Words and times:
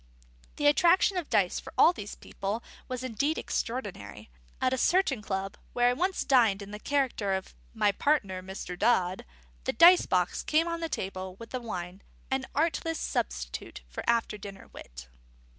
The 0.55 0.65
attraction 0.65 1.15
of 1.15 1.29
dice 1.29 1.59
for 1.59 1.73
all 1.77 1.93
these 1.93 2.15
people 2.15 2.63
was 2.87 3.03
indeed 3.03 3.37
extraordinary: 3.37 4.31
at 4.59 4.73
a 4.73 4.77
certain 4.79 5.21
club, 5.21 5.57
where 5.73 5.89
I 5.89 5.93
once 5.93 6.23
dined 6.23 6.63
in 6.63 6.71
the 6.71 6.79
character 6.79 7.33
of 7.35 7.53
"my 7.75 7.91
partner, 7.91 8.41
Mr. 8.41 8.73
Dodd," 8.75 9.25
the 9.65 9.73
dice 9.73 10.07
box 10.07 10.41
came 10.41 10.67
on 10.67 10.79
the 10.79 10.89
table 10.89 11.35
with 11.35 11.51
the 11.51 11.61
wine, 11.61 12.01
an 12.31 12.47
artless 12.55 12.97
substitute 12.99 13.81
for 13.87 14.03
after 14.07 14.39
dinner 14.39 14.69
wit. 14.73 15.07